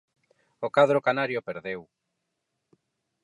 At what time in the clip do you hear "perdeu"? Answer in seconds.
1.49-1.81